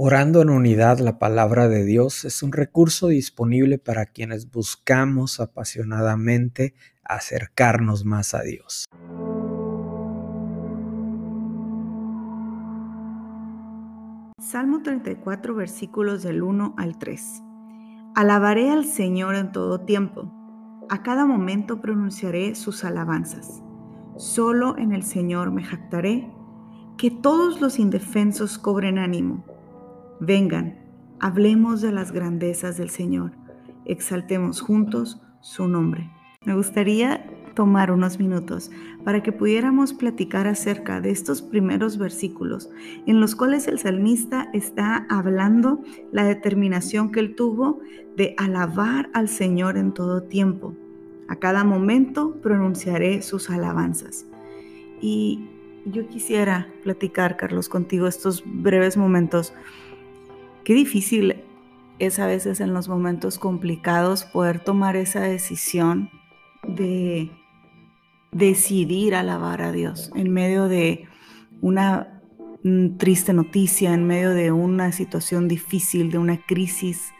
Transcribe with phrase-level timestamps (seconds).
[0.00, 6.76] Orando en unidad la palabra de Dios es un recurso disponible para quienes buscamos apasionadamente
[7.02, 8.84] acercarnos más a Dios.
[14.40, 17.42] Salmo 34 versículos del 1 al 3.
[18.14, 20.32] Alabaré al Señor en todo tiempo.
[20.88, 23.64] A cada momento pronunciaré sus alabanzas.
[24.16, 26.30] Solo en el Señor me jactaré.
[26.96, 29.57] Que todos los indefensos cobren ánimo
[30.20, 30.76] Vengan,
[31.20, 33.30] hablemos de las grandezas del Señor,
[33.84, 36.10] exaltemos juntos su nombre.
[36.44, 38.70] Me gustaría tomar unos minutos
[39.04, 42.68] para que pudiéramos platicar acerca de estos primeros versículos
[43.06, 47.80] en los cuales el salmista está hablando la determinación que él tuvo
[48.16, 50.74] de alabar al Señor en todo tiempo.
[51.28, 54.26] A cada momento pronunciaré sus alabanzas.
[55.00, 55.44] Y
[55.84, 59.54] yo quisiera platicar, Carlos, contigo estos breves momentos
[60.68, 61.44] Qué difícil
[61.98, 66.10] es a veces en los momentos complicados poder tomar esa decisión
[66.62, 67.30] de
[68.32, 71.08] decidir alabar a Dios en medio de
[71.62, 72.20] una
[72.64, 77.14] mm, triste noticia, en medio de una situación difícil, de una crisis.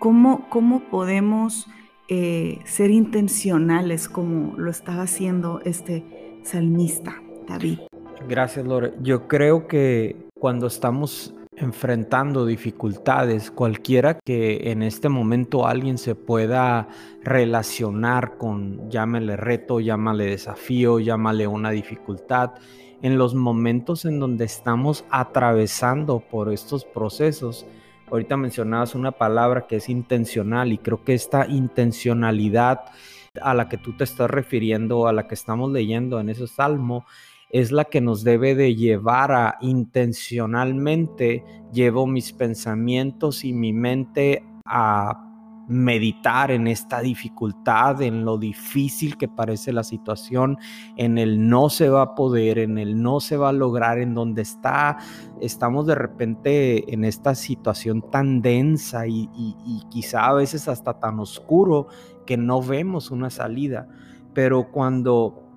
[0.00, 1.68] ¿Cómo, cómo podemos
[2.08, 7.78] eh, ser intencionales como lo estaba haciendo este salmista, David?
[8.28, 8.94] Gracias, Lore.
[9.00, 16.88] Yo creo que cuando estamos enfrentando dificultades, cualquiera que en este momento alguien se pueda
[17.22, 22.52] relacionar con, llámale reto, llámale desafío, llámale una dificultad,
[23.02, 27.66] en los momentos en donde estamos atravesando por estos procesos.
[28.10, 32.80] Ahorita mencionabas una palabra que es intencional y creo que esta intencionalidad
[33.40, 37.06] a la que tú te estás refiriendo, a la que estamos leyendo en ese salmo,
[37.52, 44.42] es la que nos debe de llevar a intencionalmente llevo mis pensamientos y mi mente
[44.64, 45.28] a
[45.68, 50.58] meditar en esta dificultad, en lo difícil que parece la situación,
[50.96, 54.14] en el no se va a poder, en el no se va a lograr, en
[54.14, 54.98] donde está,
[55.40, 61.20] estamos de repente en esta situación tan densa y, y quizá a veces hasta tan
[61.20, 61.86] oscuro
[62.26, 63.88] que no vemos una salida.
[64.34, 65.51] Pero cuando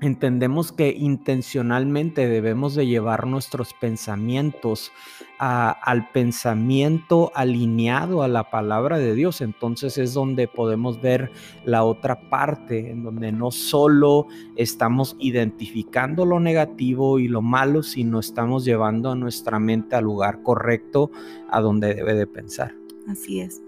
[0.00, 4.92] entendemos que intencionalmente debemos de llevar nuestros pensamientos
[5.38, 9.40] al pensamiento alineado a la palabra de Dios.
[9.40, 11.30] Entonces es donde podemos ver
[11.64, 14.26] la otra parte, en donde no solo
[14.56, 20.42] estamos identificando lo negativo y lo malo, sino estamos llevando a nuestra mente al lugar
[20.42, 21.10] correcto,
[21.50, 22.74] a donde debe de pensar.
[23.08, 23.62] Así es.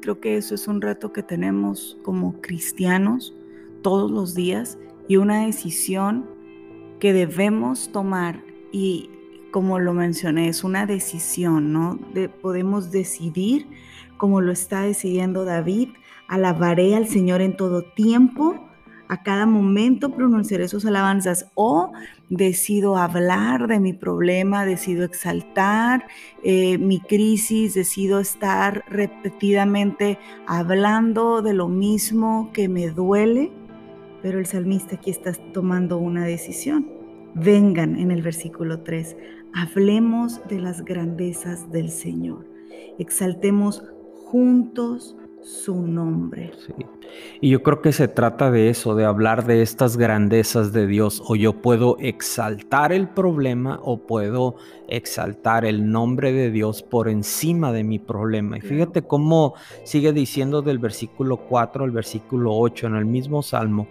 [0.00, 3.34] Creo que eso es un reto que tenemos como cristianos
[3.82, 4.78] todos los días
[5.10, 6.24] y una decisión
[7.00, 9.10] que debemos tomar y
[9.50, 11.98] como lo mencioné, es una decisión, ¿no?
[12.14, 13.66] De, podemos decidir,
[14.18, 15.88] como lo está decidiendo David,
[16.28, 18.68] alabaré al Señor en todo tiempo,
[19.08, 21.92] a cada momento pronunciaré sus alabanzas o
[22.28, 26.06] decido hablar de mi problema, decido exaltar
[26.44, 33.50] eh, mi crisis, decido estar repetidamente hablando de lo mismo que me duele
[34.22, 36.88] pero el salmista aquí está tomando una decisión.
[37.34, 39.16] Vengan en el versículo 3,
[39.54, 42.46] hablemos de las grandezas del Señor,
[42.98, 46.52] exaltemos juntos su nombre.
[47.40, 51.22] Y yo creo que se trata de eso, de hablar de estas grandezas de Dios.
[51.26, 54.56] O yo puedo exaltar el problema o puedo
[54.88, 58.58] exaltar el nombre de Dios por encima de mi problema.
[58.58, 63.88] Y fíjate cómo sigue diciendo del versículo 4 al versículo 8 en el mismo salmo.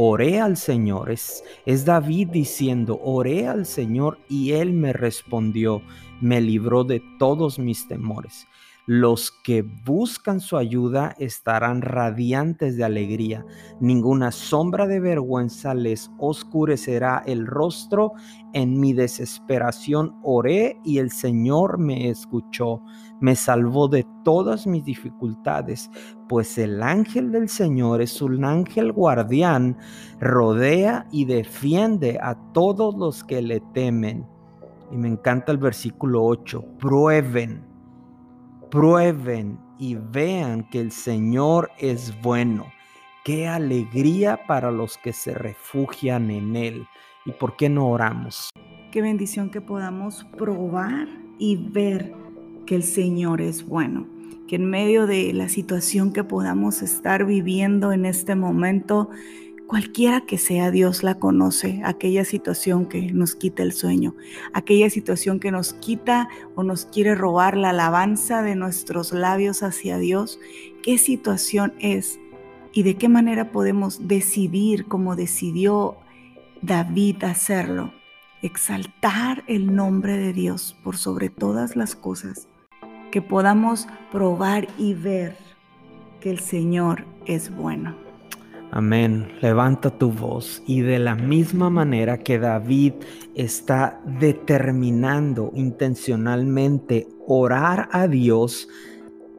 [0.00, 5.82] Oré al Señor, es, es David diciendo, oré al Señor y Él me respondió,
[6.20, 8.46] me libró de todos mis temores.
[8.90, 13.44] Los que buscan su ayuda estarán radiantes de alegría.
[13.80, 18.14] Ninguna sombra de vergüenza les oscurecerá el rostro.
[18.54, 22.80] En mi desesperación oré y el Señor me escuchó.
[23.20, 25.90] Me salvó de todas mis dificultades,
[26.26, 29.76] pues el ángel del Señor es un ángel guardián,
[30.18, 34.26] rodea y defiende a todos los que le temen.
[34.90, 36.64] Y me encanta el versículo 8.
[36.78, 37.67] Prueben
[38.70, 42.66] prueben y vean que el Señor es bueno.
[43.24, 46.86] Qué alegría para los que se refugian en Él.
[47.24, 48.50] ¿Y por qué no oramos?
[48.90, 52.14] Qué bendición que podamos probar y ver
[52.66, 54.06] que el Señor es bueno.
[54.46, 59.10] Que en medio de la situación que podamos estar viviendo en este momento,
[59.68, 64.14] Cualquiera que sea, Dios la conoce, aquella situación que nos quita el sueño,
[64.54, 69.98] aquella situación que nos quita o nos quiere robar la alabanza de nuestros labios hacia
[69.98, 70.40] Dios.
[70.82, 72.18] ¿Qué situación es?
[72.72, 75.98] ¿Y de qué manera podemos decidir como decidió
[76.62, 77.92] David hacerlo?
[78.40, 82.48] Exaltar el nombre de Dios por sobre todas las cosas,
[83.10, 85.36] que podamos probar y ver
[86.22, 88.07] que el Señor es bueno.
[88.70, 89.32] Amén.
[89.40, 92.92] Levanta tu voz y de la misma manera que David
[93.34, 98.68] está determinando intencionalmente orar a Dios,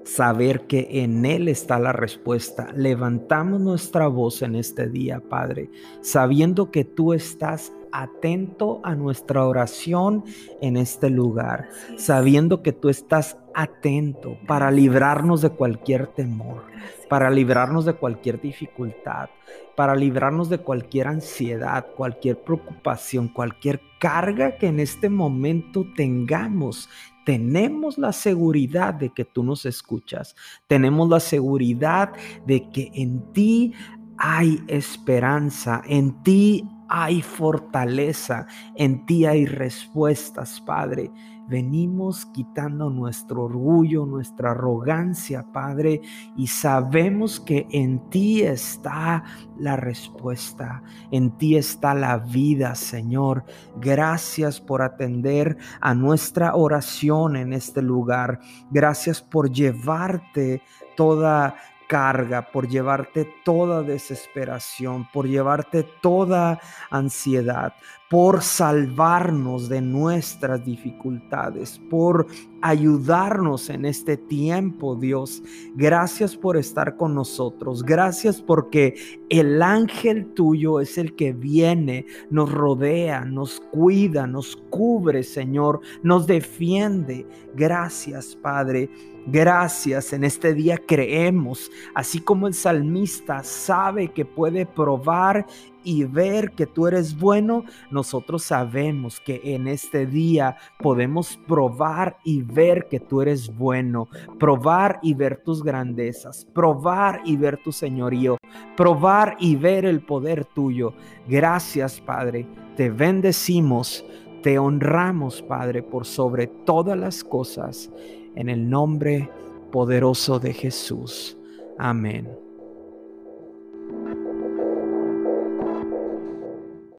[0.04, 2.70] saber que en Él está la respuesta.
[2.76, 5.70] Levantamos nuestra voz en este día, Padre,
[6.02, 10.24] sabiendo que tú estás atento a nuestra oración
[10.62, 16.64] en este lugar, sabiendo que tú estás atento para librarnos de cualquier temor,
[17.10, 19.30] para librarnos de cualquier dificultad,
[19.76, 26.90] para librarnos de cualquier ansiedad, cualquier preocupación, cualquier carga que en este momento tengamos.
[27.26, 30.36] Tenemos la seguridad de que tú nos escuchas.
[30.68, 32.14] Tenemos la seguridad
[32.46, 33.74] de que en ti
[34.18, 41.12] hay esperanza, en ti hay fortaleza, en ti hay respuestas, Padre.
[41.48, 46.02] Venimos quitando nuestro orgullo, nuestra arrogancia, Padre,
[46.36, 49.24] y sabemos que en ti está
[49.58, 53.46] la respuesta, en ti está la vida, Señor.
[53.78, 58.40] Gracias por atender a nuestra oración en este lugar.
[58.70, 60.62] Gracias por llevarte
[60.96, 61.56] toda
[61.90, 67.74] carga, por llevarte toda desesperación, por llevarte toda ansiedad,
[68.10, 72.26] por salvarnos de nuestras dificultades, por
[72.62, 75.44] ayudarnos en este tiempo, Dios.
[75.76, 77.84] Gracias por estar con nosotros.
[77.84, 78.96] Gracias porque
[79.30, 86.26] el ángel tuyo es el que viene, nos rodea, nos cuida, nos cubre, Señor, nos
[86.26, 87.28] defiende.
[87.56, 88.90] Gracias, Padre.
[89.28, 95.46] Gracias, en este día creemos, así como el salmista sabe que puede probar
[95.84, 102.42] y ver que tú eres bueno, nosotros sabemos que en este día podemos probar y
[102.42, 104.08] ver que tú eres bueno,
[104.40, 108.38] probar y ver tus grandezas, probar y ver tu señorío,
[108.76, 110.94] probar y ver el poder tuyo.
[111.28, 114.06] Gracias, Padre, te bendecimos,
[114.42, 117.92] te honramos, Padre, por sobre todas las cosas,
[118.36, 119.30] en el nombre
[119.72, 121.38] poderoso de Jesús.
[121.78, 122.49] Amén.